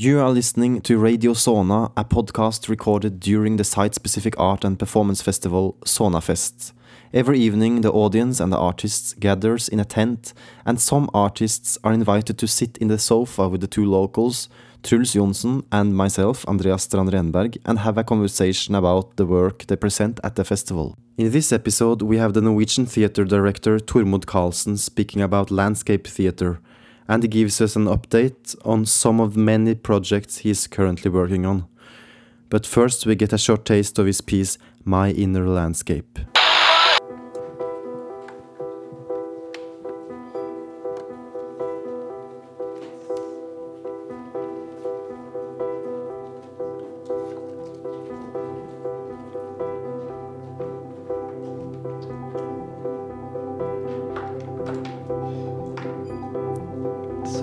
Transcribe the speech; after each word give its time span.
You 0.00 0.20
are 0.20 0.30
listening 0.30 0.82
to 0.82 0.98
Radio 0.98 1.32
Såna, 1.32 1.90
a 1.96 2.04
podcast 2.04 2.68
recorded 2.68 3.18
during 3.18 3.56
the 3.56 3.64
site 3.64 3.94
specific 3.94 4.38
art 4.38 4.64
and 4.64 4.78
performance 4.78 5.22
festival 5.22 5.76
Sånafest. 5.84 6.72
Every 7.14 7.38
evening, 7.38 7.80
the 7.80 7.92
audience 7.92 8.38
and 8.40 8.52
the 8.52 8.58
artists 8.58 9.14
gathers 9.14 9.68
in 9.68 9.80
a 9.80 9.84
tent, 9.84 10.34
and 10.66 10.78
some 10.78 11.08
artists 11.14 11.78
are 11.82 11.94
invited 11.94 12.36
to 12.38 12.46
sit 12.46 12.76
in 12.76 12.88
the 12.88 12.98
sofa 12.98 13.48
with 13.48 13.62
the 13.62 13.66
two 13.66 13.86
locals, 13.86 14.48
Truls 14.82 15.14
Jonsson 15.14 15.64
and 15.72 15.96
myself, 15.96 16.44
Andreas 16.46 16.82
Strand 16.82 17.10
Renberg, 17.10 17.56
and 17.64 17.78
have 17.78 17.96
a 17.96 18.04
conversation 18.04 18.74
about 18.74 19.16
the 19.16 19.24
work 19.24 19.66
they 19.66 19.76
present 19.76 20.20
at 20.22 20.36
the 20.36 20.44
festival. 20.44 20.94
In 21.16 21.32
this 21.32 21.52
episode, 21.52 22.02
we 22.02 22.18
have 22.18 22.34
the 22.34 22.42
Norwegian 22.42 22.86
theatre 22.86 23.24
director 23.24 23.78
Tormod 23.78 24.26
Carlsen 24.26 24.76
speaking 24.76 25.22
about 25.22 25.50
landscape 25.50 26.06
theatre, 26.06 26.60
and 27.08 27.30
gives 27.30 27.60
us 27.60 27.76
an 27.76 27.86
update 27.86 28.56
on 28.64 28.84
some 28.84 29.20
of 29.20 29.36
many 29.36 29.74
projects 29.74 30.38
he 30.38 30.50
is 30.50 30.66
currently 30.66 31.10
working 31.10 31.46
on. 31.46 31.66
But 32.48 32.66
first, 32.66 33.06
we 33.06 33.14
get 33.14 33.32
a 33.32 33.38
short 33.38 33.64
taste 33.64 33.98
of 33.98 34.06
his 34.06 34.20
piece, 34.20 34.58
My 34.84 35.10
Inner 35.10 35.48
Landscape. 35.48 36.18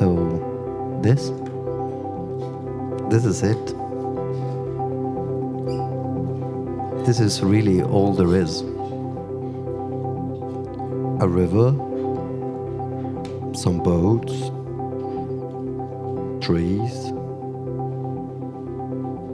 So, 0.04 1.00
this? 1.02 1.30
This 3.10 3.24
is 3.24 3.42
it. 3.42 3.66
This 7.06 7.22
is 7.22 7.42
really 7.42 7.82
all 7.82 8.12
there 8.12 8.36
is. 8.36 8.64
A 11.22 11.28
river, 11.40 11.70
some 13.56 13.80
boats, 13.82 14.34
trees, 16.45 16.94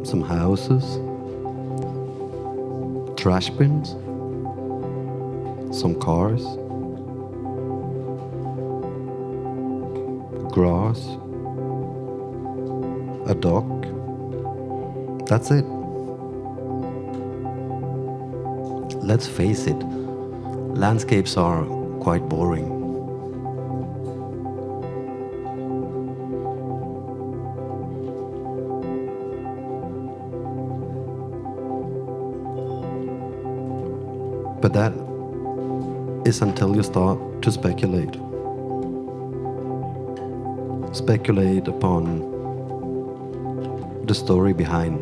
some 0.07 0.21
houses, 0.21 0.85
trash 3.19 3.49
bins, 3.49 3.89
some 5.75 5.95
cars. 5.99 6.45
Grass, 10.51 10.99
a 13.29 13.35
dock. 13.35 13.65
That's 15.27 15.51
it. 15.51 15.65
Let's 19.03 19.27
face 19.27 19.67
it, 19.67 19.77
landscapes 20.75 21.37
are 21.37 21.63
quite 21.99 22.27
boring. 22.27 22.77
But 34.61 34.73
that 34.73 34.93
is 36.27 36.41
until 36.41 36.75
you 36.75 36.83
start 36.83 37.41
to 37.41 37.51
speculate 37.51 38.15
speculate 40.99 41.65
upon 41.69 42.03
the 44.05 44.13
story 44.13 44.51
behind 44.51 44.99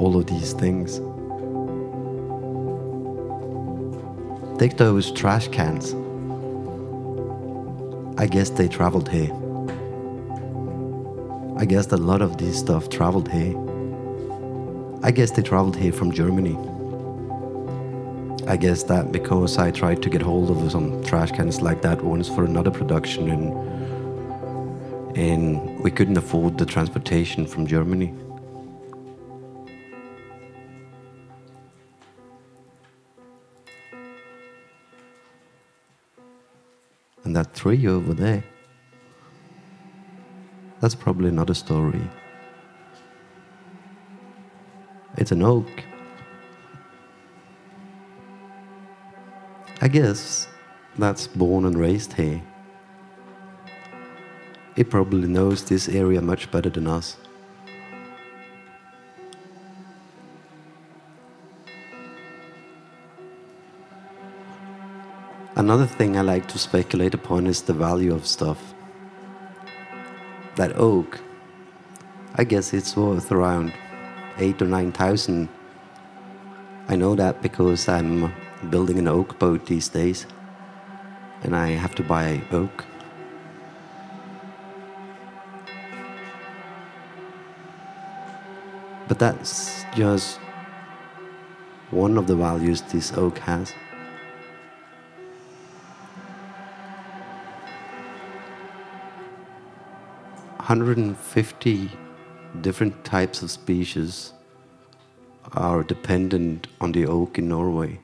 all 0.00 0.16
of 0.16 0.26
these 0.26 0.54
things. 0.54 1.00
Take 4.58 4.78
those 4.78 5.12
trash 5.12 5.48
cans. 5.48 5.94
I 8.18 8.26
guess 8.26 8.48
they 8.48 8.68
traveled 8.68 9.10
here. 9.10 9.32
I 11.58 11.66
guess 11.66 11.92
a 11.92 11.98
lot 11.98 12.22
of 12.22 12.38
this 12.38 12.58
stuff 12.58 12.88
traveled 12.88 13.30
here. 13.30 13.54
I 15.02 15.10
guess 15.10 15.30
they 15.32 15.42
traveled 15.42 15.76
here 15.76 15.92
from 15.92 16.10
Germany. 16.10 16.56
I 18.46 18.58
guess 18.58 18.82
that 18.84 19.10
because 19.10 19.56
I 19.56 19.70
tried 19.70 20.02
to 20.02 20.10
get 20.10 20.20
hold 20.20 20.50
of 20.50 20.70
some 20.70 21.02
trash 21.02 21.30
cans 21.30 21.62
like 21.62 21.80
that 21.80 22.02
once 22.04 22.28
for 22.28 22.44
another 22.44 22.70
production 22.70 23.30
and 23.30 23.74
and 25.16 25.80
we 25.80 25.90
couldn't 25.90 26.18
afford 26.18 26.58
the 26.58 26.66
transportation 26.66 27.46
from 27.46 27.66
Germany. 27.66 28.12
And 37.22 37.34
that 37.34 37.54
tree 37.54 37.86
over 37.86 38.12
there, 38.12 38.44
that's 40.80 40.94
probably 40.94 41.28
another 41.28 41.54
story. 41.54 42.02
It's 45.16 45.32
an 45.32 45.42
oak. 45.42 45.70
I 49.84 49.88
guess 49.88 50.48
that's 50.96 51.26
born 51.26 51.66
and 51.66 51.78
raised 51.78 52.14
here. 52.14 52.40
It 54.76 54.88
probably 54.88 55.28
knows 55.28 55.62
this 55.62 55.90
area 55.90 56.22
much 56.22 56.50
better 56.50 56.70
than 56.70 56.86
us. 56.86 57.18
Another 65.54 65.84
thing 65.84 66.16
I 66.16 66.22
like 66.22 66.48
to 66.48 66.58
speculate 66.58 67.12
upon 67.12 67.46
is 67.46 67.60
the 67.60 67.74
value 67.74 68.14
of 68.14 68.26
stuff. 68.26 68.72
That 70.56 70.78
oak, 70.78 71.20
I 72.36 72.44
guess 72.44 72.72
it's 72.72 72.96
worth 72.96 73.30
around 73.30 73.74
eight 74.38 74.62
or 74.62 74.66
nine 74.66 74.92
thousand. 74.92 75.50
I 76.88 76.96
know 76.96 77.14
that 77.16 77.42
because 77.42 77.86
I'm 77.86 78.32
building 78.70 78.98
an 78.98 79.08
oak 79.08 79.38
boat 79.38 79.66
these 79.66 79.88
days 79.88 80.26
and 81.42 81.54
I 81.54 81.68
have 81.68 81.94
to 81.96 82.02
buy 82.02 82.42
oak. 82.52 82.84
But 89.06 89.18
that's 89.18 89.84
just 89.94 90.38
one 91.90 92.16
of 92.16 92.26
the 92.26 92.34
values 92.34 92.80
this 92.80 93.12
oak 93.12 93.38
has. 93.38 93.74
Hundred 100.58 100.96
and 100.96 101.16
fifty 101.16 101.90
different 102.62 103.04
types 103.04 103.42
of 103.42 103.50
species 103.50 104.32
are 105.52 105.82
dependent 105.82 106.66
on 106.80 106.92
the 106.92 107.06
oak 107.06 107.38
in 107.38 107.48
Norway. 107.48 108.00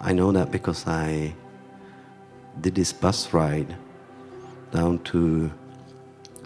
I 0.00 0.12
know 0.12 0.30
that 0.32 0.52
because 0.52 0.86
I 0.86 1.34
did 2.60 2.76
this 2.76 2.92
bus 2.92 3.32
ride 3.32 3.76
down 4.70 5.00
to 5.00 5.50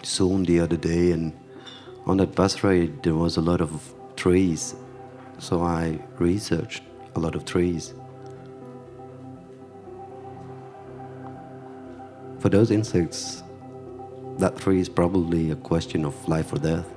Son 0.01 0.43
the 0.43 0.59
other 0.59 0.77
day 0.77 1.11
and 1.11 1.33
on 2.05 2.17
that 2.17 2.35
bus 2.35 2.63
ride 2.63 3.03
there 3.03 3.13
was 3.13 3.37
a 3.37 3.41
lot 3.41 3.61
of 3.61 3.93
trees. 4.15 4.75
So 5.37 5.61
i 5.61 5.99
researched 6.17 6.83
a 7.15 7.19
lot 7.19 7.35
of 7.35 7.45
trees. 7.45 7.93
For 12.39 12.49
those 12.49 12.71
insects 12.71 13.43
that 14.39 14.57
tree 14.57 14.79
is 14.79 14.89
probably 14.89 15.51
a 15.51 15.55
question 15.55 16.05
of 16.05 16.27
life 16.27 16.51
or 16.53 16.57
death 16.57 16.87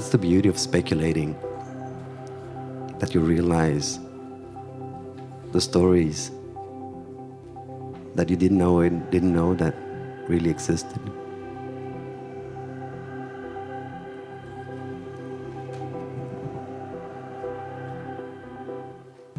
that's 0.00 0.12
the 0.12 0.16
beauty 0.16 0.48
of 0.48 0.58
speculating 0.58 1.36
that 3.00 3.12
you 3.12 3.20
realize 3.20 4.00
the 5.52 5.60
stories 5.60 6.30
that 8.14 8.30
you 8.30 8.36
didn't 8.36 8.56
know 8.56 8.80
and 8.80 9.10
didn't 9.10 9.34
know 9.34 9.54
that 9.54 9.74
really 10.26 10.48
existed. 10.48 11.02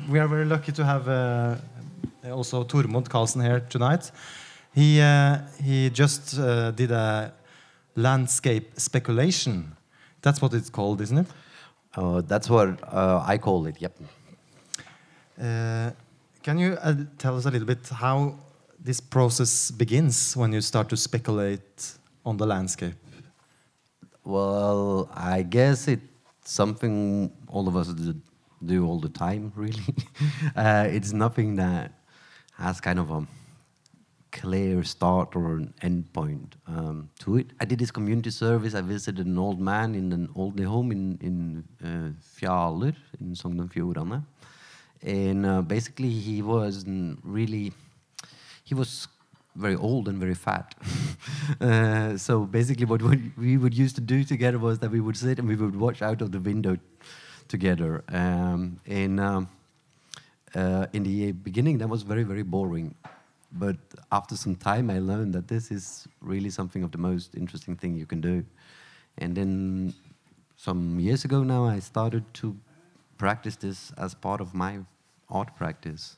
We 0.08 0.20
are 0.20 0.28
very 0.28 0.46
lucky 0.46 0.72
to 0.74 0.86
have 0.86 1.08
uh, 1.08 1.56
also 2.32 2.64
Tormod 2.64 3.10
Carlsen 3.10 3.42
here 3.42 3.62
tonight. 3.62 4.12
He 4.76 5.02
uh, 5.02 5.40
he 5.64 5.90
just 5.90 6.38
uh, 6.38 6.70
did 6.70 6.92
a 6.92 7.34
landscape 7.96 8.80
speculation. 8.80 9.76
That's 10.22 10.42
what 10.42 10.54
it's 10.54 10.70
called, 10.70 11.02
isn't 11.02 11.18
it? 11.18 11.28
Uh, 11.96 12.22
that's 12.22 12.50
what 12.50 12.82
uh, 12.84 13.24
I 13.26 13.38
call 13.38 13.66
it. 13.66 13.82
Yep. 13.82 13.98
Uh, 15.42 15.92
can 16.44 16.58
you 16.58 16.78
uh, 16.82 16.96
tell 17.18 17.38
us 17.38 17.46
a 17.46 17.52
little 17.52 17.68
bit 17.68 17.88
how 17.90 18.36
this 18.80 19.00
process 19.00 19.72
begins 19.72 20.36
when 20.38 20.54
you 20.54 20.62
start 20.62 20.90
to 20.90 20.98
speculate 20.98 21.94
on 22.26 22.38
the 22.38 22.46
landscape? 22.46 22.96
Well, 24.24 25.10
I 25.14 25.42
guess 25.42 25.88
it's 25.88 26.04
something 26.44 27.32
all 27.48 27.68
of 27.68 27.76
us 27.76 27.88
do, 27.94 28.16
do 28.64 28.86
all 28.86 29.00
the 29.00 29.10
time, 29.10 29.52
really. 29.56 29.84
uh, 30.56 30.88
it's 30.90 31.14
nothing 31.14 31.56
that 31.56 31.92
has 32.58 32.80
kind 32.80 33.00
of 33.00 33.10
a 33.10 33.28
clear 34.32 34.84
start 34.84 35.36
or 35.36 35.58
an 35.58 35.74
end 35.82 36.12
point 36.14 36.56
um, 36.68 37.10
to 37.20 37.38
it. 37.38 37.48
I 37.60 37.66
did 37.66 37.80
this 37.80 37.92
community 37.92 38.32
service. 38.32 38.74
I 38.74 38.82
visited 38.82 39.26
an 39.26 39.38
old 39.38 39.60
man 39.60 39.96
in 39.96 40.12
an 40.14 40.30
old 40.36 40.60
home 40.60 40.92
in, 40.92 41.18
in 41.22 41.64
uh, 41.84 42.12
Fjaler, 42.38 42.96
in 43.20 43.36
Sogn 43.36 43.60
og 43.60 43.72
Fjordane. 43.72 44.24
And 45.04 45.46
uh, 45.46 45.62
basically, 45.62 46.10
he 46.10 46.42
was 46.42 46.86
really, 47.24 47.74
he 48.64 48.76
was 48.76 49.08
very 49.56 49.76
old 49.76 50.08
and 50.08 50.18
very 50.20 50.36
fat. 50.36 50.76
uh, 51.62 52.18
so 52.18 52.46
basically, 52.46 52.86
what 52.86 53.02
we 53.38 53.58
would 53.58 53.74
used 53.74 53.96
to 53.96 54.02
do 54.02 54.24
together 54.24 54.60
was 54.60 54.80
that 54.80 54.92
we 54.92 55.00
would 55.00 55.18
sit 55.18 55.40
and 55.40 55.48
we 55.48 55.56
would 55.56 55.76
watch 55.76 56.02
out 56.02 56.22
of 56.22 56.32
the 56.32 56.40
window 56.40 56.78
together. 57.48 58.04
Um, 58.10 58.80
and 58.86 59.20
um, 59.20 59.50
uh, 60.56 60.86
in 60.94 61.04
the 61.04 61.32
beginning, 61.32 61.80
that 61.80 61.90
was 61.90 62.04
very, 62.04 62.24
very 62.24 62.44
boring. 62.44 62.96
But 63.52 63.78
after 64.12 64.36
some 64.38 64.56
time, 64.56 64.90
I 64.90 65.00
learned 65.00 65.34
that 65.34 65.48
this 65.48 65.72
is 65.72 66.08
really 66.22 66.50
something 66.50 66.84
of 66.84 66.92
the 66.92 66.98
most 66.98 67.36
interesting 67.36 67.76
thing 67.76 67.96
you 67.96 68.06
can 68.06 68.22
do. 68.22 68.46
And 69.18 69.36
then 69.36 69.94
some 70.58 71.00
years 71.00 71.26
ago 71.26 71.44
now, 71.44 71.66
I 71.66 71.80
started 71.80 72.24
to 72.36 72.56
practice 73.18 73.56
this 73.56 73.92
as 73.98 74.14
part 74.14 74.42
of 74.42 74.54
my 74.54 74.80
art 75.30 75.56
practice. 75.56 76.18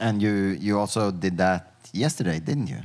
And 0.00 0.22
you 0.22 0.56
you 0.58 0.78
also 0.78 1.10
did 1.10 1.36
that 1.36 1.74
yesterday, 1.92 2.40
didn't 2.40 2.68
you? 2.68 2.80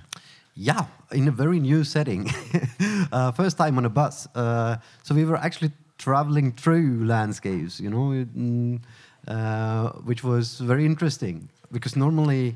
Yeah, 0.55 0.85
in 1.11 1.27
a 1.27 1.31
very 1.31 1.59
new 1.59 1.83
setting. 1.83 2.29
uh, 3.11 3.31
first 3.31 3.57
time 3.57 3.77
on 3.77 3.85
a 3.85 3.89
bus. 3.89 4.27
Uh, 4.35 4.77
so 5.03 5.15
we 5.15 5.23
were 5.23 5.37
actually 5.37 5.71
traveling 5.97 6.51
through 6.51 7.05
landscapes, 7.05 7.79
you 7.79 7.89
know, 7.89 8.25
mm, 8.25 8.79
uh, 9.27 9.89
which 10.03 10.23
was 10.23 10.59
very 10.59 10.85
interesting 10.85 11.49
because 11.71 11.95
normally 11.95 12.55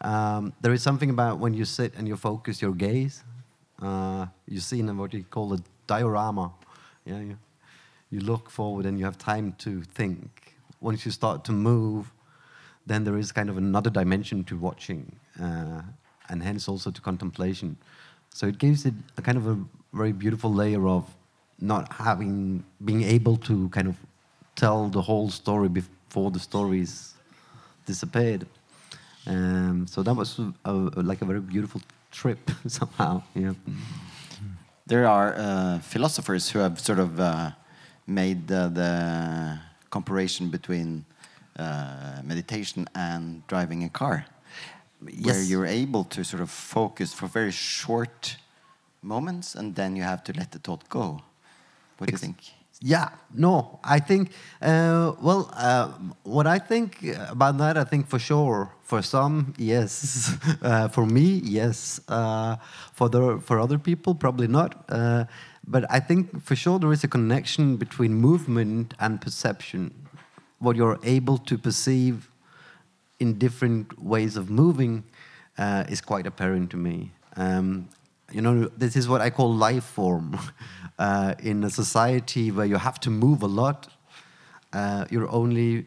um, 0.00 0.52
there 0.60 0.72
is 0.72 0.82
something 0.82 1.10
about 1.10 1.38
when 1.38 1.54
you 1.54 1.64
sit 1.64 1.94
and 1.96 2.06
you 2.08 2.16
focus 2.16 2.60
your 2.60 2.72
gaze, 2.72 3.22
uh, 3.80 4.26
you 4.46 4.60
see 4.60 4.80
in 4.80 4.96
what 4.96 5.12
you 5.14 5.24
call 5.24 5.52
a 5.54 5.58
diorama. 5.86 6.52
Yeah, 7.04 7.20
you, 7.20 7.38
you 8.10 8.20
look 8.20 8.50
forward 8.50 8.86
and 8.86 8.98
you 8.98 9.04
have 9.04 9.18
time 9.18 9.54
to 9.58 9.82
think. 9.82 10.56
Once 10.80 11.04
you 11.04 11.12
start 11.12 11.44
to 11.44 11.52
move, 11.52 12.12
then 12.86 13.04
there 13.04 13.16
is 13.16 13.30
kind 13.30 13.48
of 13.48 13.56
another 13.58 13.90
dimension 13.90 14.44
to 14.44 14.56
watching, 14.56 15.14
uh, 15.40 15.82
and 16.28 16.42
hence 16.42 16.68
also 16.68 16.90
to 16.90 17.00
contemplation. 17.00 17.76
So 18.34 18.46
it 18.46 18.58
gives 18.58 18.86
it 18.86 18.94
a 19.16 19.22
kind 19.22 19.38
of 19.38 19.46
a 19.46 19.58
very 19.92 20.12
beautiful 20.12 20.52
layer 20.52 20.88
of 20.88 21.08
not 21.60 21.92
having, 21.92 22.64
being 22.84 23.02
able 23.02 23.36
to 23.36 23.68
kind 23.68 23.86
of 23.86 23.96
tell 24.56 24.88
the 24.88 25.00
whole 25.00 25.30
story 25.30 25.68
before 25.68 26.30
the 26.32 26.40
stories 26.40 27.14
disappeared. 27.86 28.46
Um, 29.26 29.86
so 29.86 30.02
that 30.02 30.14
was 30.14 30.38
a, 30.64 30.72
like 30.72 31.22
a 31.22 31.24
very 31.24 31.40
beautiful 31.40 31.80
trip 32.10 32.50
somehow. 32.66 33.22
Yeah. 33.34 33.52
There 34.86 35.06
are 35.06 35.34
uh, 35.36 35.78
philosophers 35.78 36.50
who 36.50 36.58
have 36.58 36.80
sort 36.80 36.98
of 36.98 37.20
uh, 37.20 37.50
made 38.06 38.48
the, 38.48 38.68
the 38.68 39.58
comparison 39.90 40.50
between 40.50 41.04
uh, 41.58 42.20
meditation 42.24 42.88
and 42.94 43.46
driving 43.46 43.84
a 43.84 43.88
car, 43.88 44.24
Yes. 45.06 45.26
where 45.26 45.42
you're 45.42 45.66
able 45.66 46.04
to 46.04 46.24
sort 46.24 46.42
of 46.42 46.50
focus 46.50 47.12
for 47.12 47.26
very 47.26 47.52
short 47.52 48.36
moments, 49.02 49.54
and 49.54 49.74
then 49.74 49.96
you 49.96 50.02
have 50.02 50.22
to 50.24 50.32
let 50.32 50.50
the 50.52 50.58
thought 50.58 50.88
go. 50.88 51.22
What 51.98 52.08
do 52.08 52.12
you 52.12 52.18
think? 52.18 52.38
Yeah, 52.84 53.10
no, 53.32 53.78
I 53.84 54.00
think, 54.00 54.32
uh, 54.60 55.12
well, 55.20 55.48
uh, 55.56 55.92
what 56.24 56.48
I 56.48 56.58
think 56.58 57.04
about 57.28 57.58
that, 57.58 57.78
I 57.78 57.84
think 57.84 58.08
for 58.08 58.18
sure, 58.18 58.72
for 58.82 59.02
some, 59.02 59.54
yes. 59.56 60.36
uh, 60.62 60.88
for 60.88 61.06
me, 61.06 61.40
yes. 61.44 62.00
Uh, 62.08 62.56
for, 62.92 63.08
the, 63.08 63.38
for 63.38 63.60
other 63.60 63.78
people, 63.78 64.16
probably 64.16 64.48
not. 64.48 64.84
Uh, 64.88 65.26
but 65.64 65.84
I 65.90 66.00
think 66.00 66.42
for 66.42 66.56
sure 66.56 66.80
there 66.80 66.92
is 66.92 67.04
a 67.04 67.08
connection 67.08 67.76
between 67.76 68.14
movement 68.14 68.94
and 68.98 69.20
perception. 69.20 69.94
What 70.58 70.74
you're 70.74 70.98
able 71.04 71.38
to 71.38 71.56
perceive 71.56 72.28
in 73.20 73.38
different 73.38 74.02
ways 74.02 74.36
of 74.36 74.50
moving 74.50 75.04
uh, 75.56 75.84
is 75.88 76.00
quite 76.00 76.26
apparent 76.26 76.70
to 76.70 76.76
me. 76.76 77.12
Um, 77.36 77.88
you 78.32 78.40
know, 78.40 78.68
this 78.76 78.96
is 78.96 79.08
what 79.08 79.20
I 79.20 79.30
call 79.30 79.52
life 79.52 79.84
form. 79.84 80.38
Uh, 80.98 81.34
in 81.42 81.64
a 81.64 81.70
society 81.70 82.52
where 82.52 82.66
you 82.66 82.76
have 82.76 83.00
to 83.00 83.10
move 83.10 83.42
a 83.42 83.46
lot, 83.46 83.88
uh, 84.72 85.04
you're 85.10 85.28
only 85.32 85.86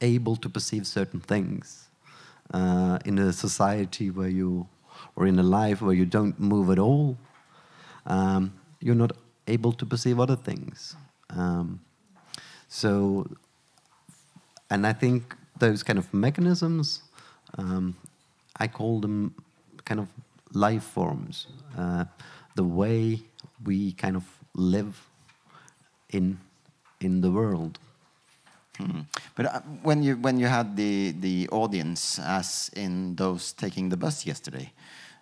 able 0.00 0.34
to 0.34 0.48
perceive 0.48 0.86
certain 0.86 1.20
things. 1.20 1.88
Uh, 2.52 2.98
in 3.04 3.18
a 3.18 3.32
society 3.32 4.10
where 4.10 4.28
you, 4.28 4.66
or 5.14 5.26
in 5.26 5.38
a 5.38 5.42
life 5.42 5.82
where 5.82 5.94
you 5.94 6.06
don't 6.06 6.40
move 6.40 6.68
at 6.70 6.80
all, 6.80 7.16
um, 8.06 8.52
you're 8.80 8.96
not 8.96 9.12
able 9.46 9.72
to 9.72 9.86
perceive 9.86 10.18
other 10.18 10.36
things. 10.36 10.96
Um, 11.30 11.80
so 12.66 13.26
and 14.70 14.86
I 14.86 14.92
think 14.92 15.36
those 15.58 15.82
kind 15.82 15.98
of 15.98 16.12
mechanisms, 16.12 17.02
um, 17.56 17.96
I 18.58 18.66
call 18.66 19.00
them 19.00 19.34
kind 19.84 20.00
of 20.00 20.08
life 20.56 20.84
forms, 20.84 21.46
uh, 21.78 22.04
the 22.54 22.64
way 22.64 23.20
we 23.64 23.92
kind 23.92 24.16
of 24.16 24.24
live 24.54 25.08
in 26.10 26.38
in 27.00 27.20
the 27.20 27.30
world. 27.30 27.78
Hmm. 28.78 29.00
But 29.34 29.46
uh, 29.46 29.60
when 29.82 30.02
you 30.02 30.16
when 30.16 30.38
you 30.38 30.46
had 30.46 30.76
the 30.76 31.12
the 31.12 31.48
audience, 31.50 32.18
as 32.18 32.70
in 32.76 33.16
those 33.16 33.52
taking 33.52 33.88
the 33.90 33.96
bus 33.96 34.26
yesterday, 34.26 34.72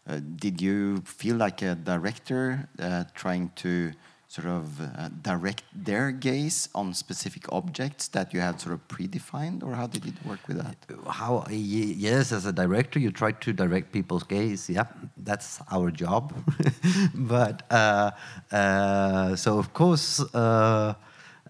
uh, 0.09 0.21
did 0.37 0.61
you 0.61 1.03
feel 1.05 1.37
like 1.37 1.63
a 1.63 1.75
director 1.75 2.69
uh, 2.79 3.05
trying 3.15 3.51
to 3.57 3.93
sort 4.35 4.49
of 4.49 4.81
uh, 4.81 5.09
direct 5.23 5.63
their 5.73 6.11
gaze 6.11 6.69
on 6.75 6.93
specific 6.93 7.45
objects 7.53 8.09
that 8.09 8.35
you 8.35 8.41
had 8.41 8.61
sort 8.61 8.75
of 8.75 8.81
predefined, 8.89 9.63
or 9.63 9.75
how 9.75 9.87
did 9.87 10.05
it 10.07 10.15
work 10.27 10.43
with 10.49 10.57
that? 10.57 10.77
How? 11.09 11.47
Yes, 11.51 12.33
as 12.33 12.45
a 12.45 12.53
director, 12.53 12.99
you 12.99 13.13
try 13.13 13.31
to 13.31 13.53
direct 13.53 13.93
people's 13.93 14.25
gaze. 14.25 14.69
Yeah, 14.69 14.87
that's 15.17 15.61
our 15.71 15.93
job. 15.93 16.35
but 17.15 17.63
uh, 17.71 18.11
uh, 18.51 19.37
so 19.37 19.59
of 19.59 19.73
course, 19.73 20.21
uh, 20.35 20.95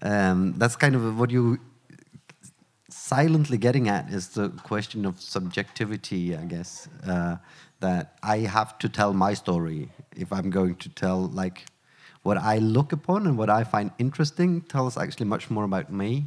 um, 0.03 0.53
that's 0.57 0.75
kind 0.75 0.95
of 0.95 1.19
what 1.19 1.31
you 1.31 1.57
silently 2.89 3.57
getting 3.57 3.89
at 3.89 4.09
is 4.13 4.29
the 4.29 4.49
question 4.71 5.05
of 5.05 5.19
subjectivity, 5.19 6.35
I 6.35 6.45
guess. 6.45 6.87
Uh, 7.07 7.37
that 7.79 8.17
I 8.23 8.37
have 8.57 8.77
to 8.79 8.89
tell 8.89 9.13
my 9.13 9.33
story 9.33 9.89
if 10.15 10.31
I'm 10.31 10.49
going 10.49 10.75
to 10.77 10.89
tell 10.89 11.27
like 11.27 11.65
what 12.25 12.37
I 12.37 12.57
look 12.57 12.91
upon 12.91 13.27
and 13.27 13.37
what 13.37 13.51
I 13.51 13.63
find 13.63 13.91
interesting 13.99 14.61
tells 14.61 14.97
actually 14.97 15.27
much 15.27 15.51
more 15.51 15.63
about 15.63 15.93
me 15.93 16.25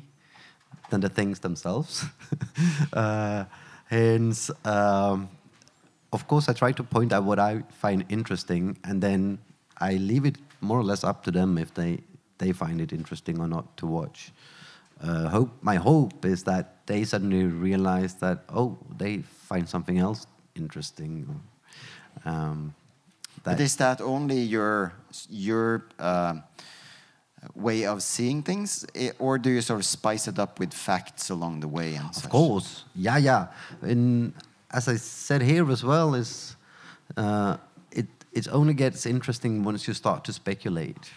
than 0.91 1.01
the 1.01 1.09
things 1.09 1.41
themselves. 1.41 2.05
uh, 2.93 3.45
hence, 3.87 4.49
um, 4.65 5.29
of 6.13 6.29
course, 6.29 6.49
I 6.49 6.53
try 6.53 6.71
to 6.71 6.85
point 6.85 7.13
out 7.13 7.25
what 7.25 7.41
I 7.41 7.65
find 7.73 8.05
interesting, 8.09 8.79
and 8.85 9.03
then 9.03 9.39
I 9.79 9.95
leave 9.95 10.25
it 10.25 10.37
more 10.61 10.79
or 10.79 10.85
less 10.85 11.03
up 11.03 11.25
to 11.25 11.33
them 11.33 11.59
if 11.59 11.75
they 11.75 11.99
they 12.39 12.53
find 12.53 12.81
it 12.81 12.93
interesting 12.93 13.41
or 13.41 13.49
not 13.49 13.77
to 13.79 13.87
watch. 13.87 14.31
Uh, 15.03 15.29
hope 15.29 15.51
my 15.63 15.75
hope 15.75 16.25
is 16.25 16.45
that 16.45 16.87
they 16.87 17.03
suddenly 17.03 17.43
realize 17.43 18.15
that 18.15 18.45
oh, 18.55 18.79
they 18.97 19.23
find 19.49 19.69
something 19.69 19.99
else 19.99 20.29
interesting. 20.55 21.41
Um, 22.25 22.75
But 23.45 23.61
is 23.61 23.77
that 23.77 24.01
only 24.01 24.41
your 24.41 24.93
your 25.31 25.83
uh, 25.99 26.35
way 27.55 27.87
of 27.87 28.03
seeing 28.03 28.43
things, 28.43 28.87
or 29.19 29.39
do 29.39 29.51
you 29.51 29.61
sort 29.61 29.81
of 29.81 29.87
spice 29.87 30.29
it 30.29 30.39
up 30.39 30.59
with 30.59 30.73
facts 30.75 31.31
along 31.31 31.61
the 31.61 31.69
way? 31.69 31.95
And 31.97 32.09
Of 32.09 32.15
such? 32.15 32.31
course, 32.31 32.85
yeah, 32.95 33.19
yeah. 33.19 33.47
And 33.83 34.33
as 34.71 34.89
I 34.89 34.97
said 34.97 35.43
here 35.43 35.71
as 35.71 35.83
well, 35.83 36.15
is 36.15 36.57
uh, 37.17 37.57
it 37.91 38.07
it 38.33 38.49
only 38.49 38.75
gets 38.75 39.07
interesting 39.07 39.65
once 39.67 39.87
you 39.89 39.95
start 39.95 40.25
to 40.25 40.33
speculate, 40.33 41.11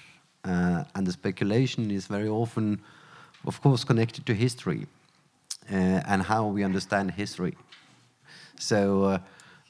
uh, 0.46 0.84
and 0.96 1.08
the 1.08 1.12
speculation 1.12 1.92
is 1.92 2.08
very 2.08 2.30
often, 2.30 2.80
of 3.46 3.62
course, 3.62 3.84
connected 3.86 4.26
to 4.26 4.34
history 4.34 4.88
uh, 5.72 6.02
and 6.08 6.24
how 6.24 6.46
we 6.48 6.64
understand 6.66 7.12
history. 7.12 7.56
So, 8.60 9.04
uh, 9.04 9.18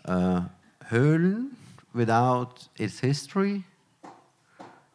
uh, 0.06 0.42
Höhlen 0.90 1.52
without 1.94 2.68
its 2.78 3.00
history 3.00 3.64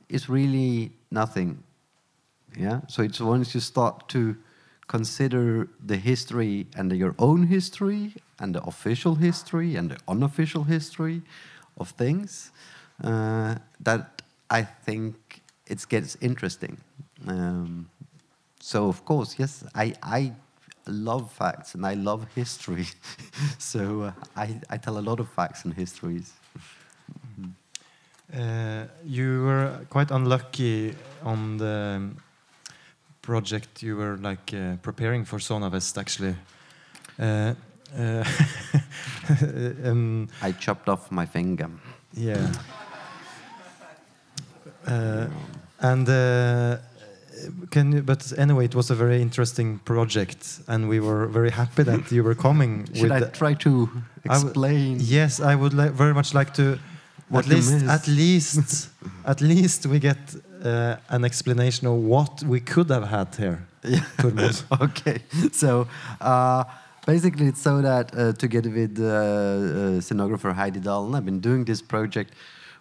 is 0.09 0.29
really 0.29 0.93
nothing. 1.11 1.63
Yeah. 2.57 2.81
So 2.89 3.03
it's 3.03 3.21
once 3.21 3.55
you 3.55 3.61
start 3.61 4.09
to 4.09 4.37
consider 4.87 5.69
the 5.85 5.97
history 5.97 6.67
and 6.77 6.93
your 6.93 7.15
own 7.19 7.45
history 7.45 8.15
and 8.39 8.55
the 8.55 8.63
official 8.63 9.17
history 9.17 9.75
and 9.77 9.91
the 9.91 9.99
unofficial 10.07 10.65
history 10.65 11.23
of 11.79 11.91
things 11.91 12.53
uh, 13.03 13.57
that 13.81 14.23
I 14.49 14.63
think 14.63 15.43
it 15.67 15.85
gets 15.89 16.17
interesting. 16.21 16.79
Um, 17.27 17.91
so 18.61 18.89
of 18.89 19.05
course, 19.05 19.39
yes, 19.39 19.65
I, 19.75 19.95
I 20.03 20.33
love 20.87 21.33
facts 21.33 21.75
and 21.75 21.85
I 21.85 21.95
love 21.95 22.27
history. 22.35 22.87
so 23.59 24.03
uh, 24.03 24.13
I, 24.37 24.61
I 24.71 24.77
tell 24.77 24.99
a 24.99 25.01
lot 25.01 25.21
of 25.21 25.29
facts 25.29 25.65
and 25.65 25.75
histories. 25.75 26.33
Uh, 28.35 28.85
you 29.05 29.45
were 29.45 29.87
quite 29.89 30.11
unlucky 30.11 30.95
on 31.23 31.59
the 31.59 32.01
project 33.23 33.83
you 33.83 33.97
were 33.97 34.17
like 34.17 34.53
uh, 34.53 34.77
preparing 34.83 35.25
for 35.25 35.39
Sånafest 35.39 35.99
actually. 35.99 36.35
Uh, 37.19 37.55
uh, 37.99 38.25
um, 39.85 40.29
I 40.43 40.53
chopped 40.53 40.89
off 40.89 41.11
my 41.11 41.27
finger. 41.27 41.71
yeah. 42.13 42.53
Uh, 44.87 45.27
and 45.81 46.09
uh, 46.09 46.77
can 47.71 47.93
you, 47.93 48.03
but 48.03 48.33
anyway, 48.39 48.65
it 48.65 48.75
was 48.75 48.91
a 48.91 48.95
very 48.95 49.21
interesting 49.21 49.79
project, 49.85 50.61
and 50.69 50.89
we 50.89 51.01
were 51.01 51.27
very 51.27 51.51
happy 51.51 51.83
that 51.83 52.11
you 52.13 52.23
were 52.23 52.35
coming. 52.35 52.89
Should 52.95 53.13
I 53.13 53.21
try 53.31 53.55
to 53.55 53.89
I 54.29 54.37
explain? 54.37 54.99
Yes, 55.01 55.41
I 55.41 55.55
would 55.55 55.75
li 55.75 55.89
very 55.89 56.15
much 56.15 56.35
like 56.35 56.55
to. 56.55 56.79
What 57.29 57.45
at 57.45 57.51
least, 57.51 57.73
missed. 57.73 57.87
at 57.87 58.09
least, 58.09 58.89
at 59.25 59.41
least 59.41 59.87
we 59.87 59.99
get 59.99 60.19
uh, 60.65 60.97
an 61.09 61.25
explanation 61.25 61.87
of 61.87 61.95
what 61.95 62.43
we 62.45 62.61
could 62.61 62.91
have 62.91 63.09
had 63.09 63.35
here. 63.35 63.67
Yeah. 63.83 64.05
Okay. 64.81 65.19
So 65.53 65.87
uh, 66.21 66.65
basically, 67.07 67.47
it's 67.47 67.63
so 67.63 67.83
that 67.83 68.17
uh, 68.17 68.33
together 68.33 68.71
with 68.71 68.99
uh, 68.99 69.05
uh, 69.05 70.01
scenographer 70.01 70.53
Heidi 70.53 70.81
Dahlen, 70.81 71.17
I've 71.17 71.25
been 71.25 71.41
doing 71.41 71.65
this 71.65 71.83
project 71.83 72.33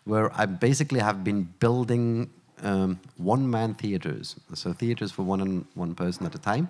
where 0.04 0.32
I 0.40 0.46
basically 0.46 1.00
have 1.00 1.24
been 1.24 1.44
building 1.60 2.30
um, 2.64 3.00
one-man 3.18 3.74
theaters, 3.74 4.36
so 4.54 4.74
theaters 4.74 5.12
for 5.12 5.24
one 5.24 5.42
and 5.42 5.66
one 5.76 5.96
person 5.96 6.26
at 6.26 6.36
a 6.36 6.40
time. 6.40 6.70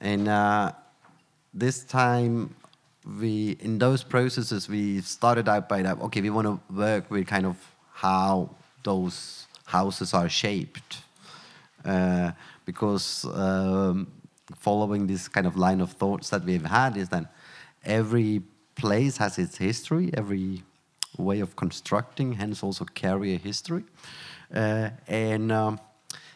And 0.00 0.28
uh, 0.28 0.72
this 1.54 1.84
time, 1.84 2.54
we 3.04 3.56
in 3.60 3.78
those 3.78 4.02
processes 4.02 4.68
we 4.68 5.00
started 5.00 5.48
out 5.48 5.68
by 5.68 5.82
that. 5.82 6.00
Okay, 6.00 6.20
we 6.20 6.30
want 6.30 6.46
to 6.46 6.74
work 6.74 7.10
with 7.10 7.26
kind 7.26 7.46
of 7.46 7.56
how 7.92 8.50
those 8.84 9.46
houses 9.66 10.14
are 10.14 10.28
shaped 10.28 11.02
uh, 11.84 12.32
because 12.64 13.24
um, 13.32 14.06
following 14.56 15.06
this 15.06 15.28
kind 15.28 15.46
of 15.46 15.56
line 15.56 15.80
of 15.80 15.92
thoughts 15.92 16.30
that 16.30 16.44
we've 16.44 16.64
had 16.64 16.96
is 16.96 17.08
that 17.08 17.32
every 17.84 18.42
place 18.74 19.16
has 19.16 19.38
its 19.38 19.56
history, 19.58 20.10
every 20.14 20.62
way 21.18 21.40
of 21.40 21.56
constructing, 21.56 22.34
hence 22.34 22.62
also 22.62 22.84
carry 22.84 23.34
a 23.34 23.38
history. 23.38 23.84
Uh, 24.54 24.90
and 25.08 25.50
um, 25.52 25.80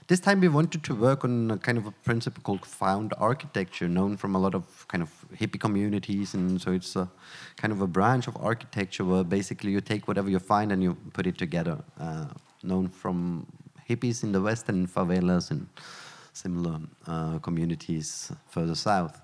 this 0.09 0.21
time 0.21 0.41
we 0.41 0.49
wanted 0.49 0.85
to 0.85 0.95
work 0.95 1.25
on 1.25 1.51
a 1.51 1.59
kind 1.59 1.79
of 1.79 1.87
a 1.87 1.91
principle 1.91 2.43
called 2.43 2.65
found 2.65 3.13
architecture, 3.19 3.89
known 3.89 4.17
from 4.17 4.37
a 4.37 4.39
lot 4.39 4.55
of 4.55 4.87
kind 4.89 5.03
of 5.03 5.11
hippie 5.35 5.59
communities, 5.59 6.35
and 6.35 6.61
so 6.61 6.73
it's 6.73 6.95
a 6.95 7.11
kind 7.57 7.73
of 7.73 7.81
a 7.81 7.87
branch 7.87 8.29
of 8.29 8.37
architecture 8.37 9.05
where 9.05 9.25
basically 9.25 9.73
you 9.73 9.81
take 9.81 10.07
whatever 10.07 10.31
you 10.31 10.39
find 10.39 10.71
and 10.71 10.83
you 10.83 10.97
put 11.13 11.27
it 11.27 11.37
together. 11.37 11.79
Uh, 11.99 12.27
known 12.63 12.89
from 12.89 13.47
hippies 13.89 14.23
in 14.23 14.33
the 14.33 14.41
west 14.41 14.69
and 14.69 14.89
favelas 14.93 15.51
and 15.51 15.67
similar 16.33 16.79
uh, 17.07 17.39
communities 17.39 18.33
further 18.49 18.75
south. 18.75 19.21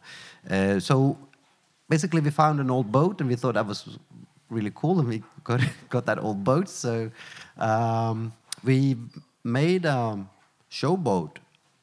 Uh, 0.51 0.81
so 0.81 1.17
basically, 1.89 2.21
we 2.21 2.31
found 2.31 2.59
an 2.59 2.71
old 2.71 2.91
boat 2.91 3.21
and 3.21 3.31
we 3.31 3.37
thought 3.37 3.55
that 3.55 3.67
was 3.67 3.99
really 4.51 4.73
cool, 4.75 4.99
and 4.99 5.09
we 5.09 5.23
got 5.45 5.61
got 5.89 6.07
that 6.07 6.19
old 6.19 6.43
boat. 6.43 6.69
So 6.69 7.11
um, 7.57 8.33
we 8.65 8.97
made 9.45 9.85
a 9.85 10.27
showboat, 10.79 11.37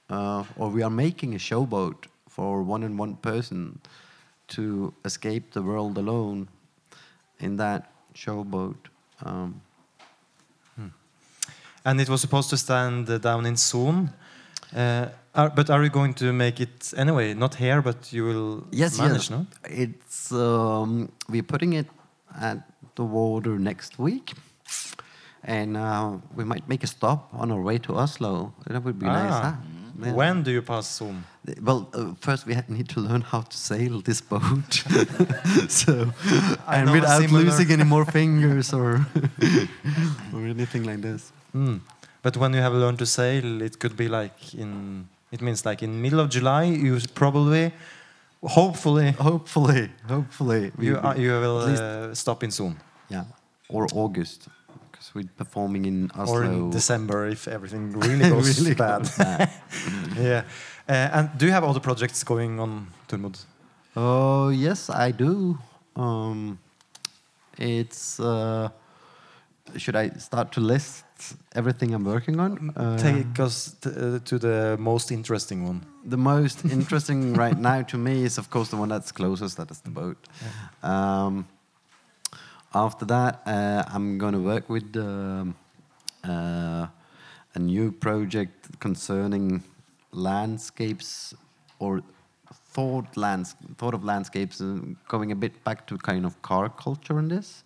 uh, 0.09 0.43
or 0.57 0.69
we 0.69 0.81
are 0.83 0.89
making 0.89 1.35
a 1.35 1.37
showboat 1.37 2.07
for 2.27 2.63
one 2.63 2.83
and 2.83 2.99
one 2.99 3.15
person 3.15 3.79
to 4.47 4.93
escape 5.05 5.51
the 5.51 5.61
world 5.61 5.97
alone 5.97 6.47
in 7.39 7.57
that 7.57 7.81
showboat. 8.15 8.77
Um, 9.25 9.61
And 11.85 12.01
it 12.01 12.09
was 12.09 12.19
supposed 12.21 12.49
to 12.49 12.57
stand 12.57 13.09
uh, 13.09 13.17
down 13.19 13.45
in 13.45 13.55
Son. 13.55 14.09
Uh, 14.75 15.07
are, 15.33 15.49
but 15.49 15.69
are 15.69 15.81
you 15.83 15.89
going 15.89 16.13
to 16.15 16.33
make 16.33 16.59
it 16.59 16.93
anyway? 16.97 17.33
Not 17.33 17.55
here, 17.55 17.81
but 17.81 18.11
you 18.11 18.25
will 18.25 18.63
Yes, 18.71 18.97
manage, 18.97 19.29
yes. 19.29 19.29
no? 19.29 19.45
It's 19.63 20.31
um, 20.31 21.09
we're 21.29 21.47
putting 21.53 21.73
it 21.73 21.87
at 22.39 22.57
the 22.95 23.03
water 23.03 23.57
next 23.57 23.97
week, 23.97 24.33
and 25.43 25.77
uh, 25.77 26.17
we 26.35 26.43
might 26.43 26.67
make 26.67 26.83
a 26.83 26.87
stop 26.87 27.29
on 27.33 27.51
our 27.51 27.61
way 27.61 27.77
to 27.79 27.95
Oslo. 27.95 28.53
That 28.67 28.83
would 28.83 28.99
be 28.99 29.05
nice. 29.05 29.31
Ah. 29.31 29.41
Huh? 29.41 29.55
Yeah. 30.01 30.13
When 30.13 30.43
do 30.43 30.51
you 30.51 30.61
pass 30.61 30.87
Son? 30.87 31.23
Well, 31.61 31.89
uh, 31.93 32.13
first 32.21 32.45
we 32.45 32.55
need 32.69 32.87
to 32.89 32.99
learn 33.01 33.21
how 33.21 33.41
to 33.41 33.57
sail 33.57 34.01
this 34.01 34.21
boat. 34.21 34.73
so, 35.67 36.11
I 36.67 36.77
and 36.77 36.91
without 36.91 37.29
losing 37.31 37.71
any 37.71 37.83
more 37.83 38.05
fingers 38.05 38.73
or 38.73 39.05
or 40.33 40.45
anything 40.45 40.83
like 40.83 41.01
this. 41.01 41.31
Mm. 41.53 41.81
But 42.21 42.37
when 42.37 42.53
you 42.53 42.61
have 42.61 42.73
learned 42.73 42.99
to 42.99 43.05
sail, 43.05 43.61
it 43.61 43.79
could 43.79 43.97
be 43.97 44.07
like 44.07 44.53
in. 44.53 45.07
It 45.31 45.41
means 45.41 45.65
like 45.65 45.83
in 45.83 46.01
middle 46.01 46.19
of 46.19 46.29
July. 46.29 46.63
You 46.63 46.99
probably, 47.13 47.71
hopefully, 48.41 49.11
Hopefully, 49.11 49.89
hopefully 50.07 50.71
you 50.79 50.93
will- 50.93 51.05
are, 51.05 51.17
you 51.17 51.31
will 51.31 51.57
uh, 51.59 52.13
stop 52.15 52.43
in 52.43 52.51
Son 52.51 52.75
yeah, 53.09 53.25
or 53.67 53.87
August 53.93 54.47
because 55.09 55.15
we're 55.15 55.29
performing 55.37 55.85
in 55.85 56.11
Oslo. 56.15 56.33
or 56.35 56.43
in 56.43 56.69
December 56.69 57.27
if 57.27 57.47
everything 57.47 57.91
really 57.99 58.29
goes 58.29 58.59
Really 58.59 58.75
bad. 58.75 58.99
goes 59.01 59.17
bad. 59.17 59.49
yeah. 60.17 60.43
Uh, 60.87 61.09
and 61.13 61.29
do 61.37 61.45
you 61.45 61.51
have 61.51 61.63
other 61.63 61.79
projects 61.79 62.23
going 62.23 62.59
on, 62.59 62.87
Tormod? 63.07 63.45
Oh 63.95 64.49
yes, 64.49 64.89
I 64.89 65.11
do. 65.11 65.57
Um, 65.95 66.59
it's. 67.57 68.19
Uh, 68.19 68.69
should 69.77 69.95
I 69.95 70.09
start 70.17 70.51
to 70.53 70.61
list 70.61 71.03
everything 71.53 71.93
I'm 71.93 72.03
working 72.03 72.39
on? 72.39 72.71
Uh, 72.75 72.97
Take 72.97 73.39
us 73.39 73.75
t- 73.81 73.89
uh, 73.89 74.17
to 74.25 74.39
the 74.39 74.77
most 74.79 75.11
interesting 75.11 75.63
one. 75.67 75.85
the 76.03 76.17
most 76.17 76.65
interesting 76.71 77.33
right 77.35 77.57
now 77.57 77.83
to 77.83 77.97
me 77.97 78.23
is, 78.23 78.37
of 78.39 78.49
course, 78.49 78.69
the 78.69 78.77
one 78.77 78.89
that's 78.89 79.11
closest. 79.11 79.57
That 79.57 79.69
is 79.69 79.81
the 79.81 79.91
boat. 79.91 80.17
Um, 80.81 81.45
after 82.73 83.05
that, 83.05 83.41
uh, 83.45 83.83
I'm 83.87 84.17
going 84.17 84.33
to 84.33 84.39
work 84.39 84.69
with 84.69 84.95
um, 84.95 85.55
uh, 86.23 86.87
a 87.55 87.59
new 87.59 87.91
project 87.91 88.79
concerning 88.79 89.63
landscapes 90.11 91.33
or 91.79 92.01
thought 92.73 93.17
lands 93.17 93.55
thought 93.77 93.93
of 93.93 94.03
landscapes, 94.03 94.61
uh, 94.61 94.79
going 95.07 95.31
a 95.31 95.35
bit 95.35 95.63
back 95.63 95.87
to 95.87 95.97
kind 95.97 96.25
of 96.25 96.39
car 96.41 96.69
culture 96.69 97.17
in 97.17 97.27
this, 97.27 97.63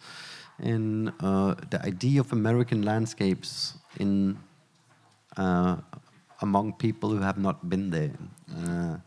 and 0.60 1.12
uh, 1.20 1.56
the 1.70 1.82
idea 1.86 2.20
of 2.22 2.32
American 2.32 2.84
landscapes 2.84 3.76
in 4.00 4.38
uh, 5.38 5.76
among 6.42 6.74
people 6.74 7.10
who 7.10 7.20
have 7.20 7.38
not 7.38 7.70
been 7.70 7.90
there. 7.90 8.12
Uh, 8.58 8.98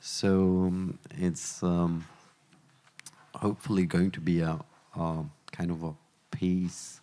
so 0.00 0.30
um, 0.68 0.98
it's 1.16 1.62
um, 1.62 2.04
hopefully 3.34 3.86
going 3.86 4.10
to 4.10 4.20
be 4.20 4.40
a, 4.40 4.58
a 4.96 5.24
kind 5.52 5.70
of 5.70 5.82
a 5.82 5.94
piece 6.30 7.00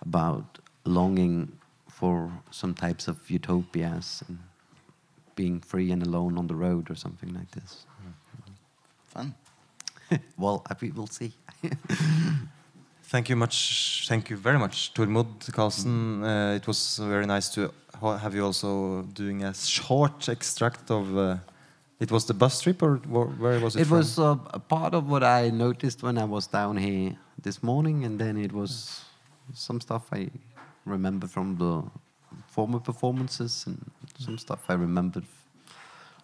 about 0.00 0.58
longing 0.84 1.52
for 1.88 2.30
some 2.50 2.74
types 2.74 3.08
of 3.08 3.16
utopias 3.30 4.22
and 4.28 4.38
being 5.34 5.60
free 5.60 5.90
and 5.92 6.02
alone 6.02 6.38
on 6.38 6.46
the 6.46 6.54
road 6.54 6.90
or 6.90 6.94
something 6.94 7.32
like 7.34 7.50
this. 7.50 7.86
Fun. 9.04 9.34
well, 10.38 10.64
we 10.80 10.90
will 10.90 11.06
see. 11.06 11.32
Thank 13.04 13.28
you 13.28 13.36
much. 13.36 14.06
Thank 14.08 14.30
you 14.30 14.36
very 14.36 14.58
much, 14.58 14.92
Tormod 14.94 15.52
Carlsen. 15.52 16.24
Uh, 16.24 16.54
it 16.56 16.66
was 16.66 16.98
very 16.98 17.26
nice 17.26 17.48
to 17.50 17.72
ha- 18.00 18.18
have 18.18 18.34
you 18.34 18.44
also 18.44 19.02
doing 19.14 19.44
a 19.44 19.54
short 19.54 20.28
extract 20.28 20.90
of. 20.90 21.16
Uh, 21.16 21.36
it 21.98 22.10
was 22.10 22.26
the 22.26 22.34
bus 22.34 22.60
trip, 22.60 22.82
or 22.82 22.96
where 22.96 23.60
was 23.60 23.76
it? 23.76 23.82
It 23.82 23.86
from? 23.86 23.98
was 23.98 24.18
uh, 24.18 24.36
a 24.52 24.58
part 24.58 24.94
of 24.94 25.08
what 25.08 25.22
I 25.22 25.50
noticed 25.50 26.02
when 26.02 26.18
I 26.18 26.24
was 26.24 26.46
down 26.46 26.76
here 26.76 27.16
this 27.40 27.62
morning, 27.62 28.04
and 28.04 28.18
then 28.18 28.36
it 28.36 28.52
was 28.52 29.02
some 29.54 29.80
stuff 29.80 30.12
I 30.12 30.28
remember 30.84 31.26
from 31.26 31.56
the 31.56 31.82
former 32.48 32.80
performances, 32.80 33.64
and 33.66 33.78
some 34.18 34.38
stuff 34.38 34.60
I 34.68 34.74
remembered 34.74 35.24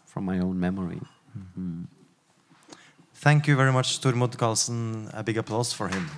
from 0.05 0.25
my 0.25 0.39
own 0.41 0.61
memory. 0.61 1.01
Mm. 1.59 1.87
Thank 3.15 3.47
you 3.47 3.57
very 3.57 3.73
much, 3.73 4.01
Tormod 4.01 4.37
Carlsen. 4.37 5.09
A 5.15 5.23
big 5.23 5.39
applause 5.39 5.73
for 5.73 5.89
him. 5.89 6.11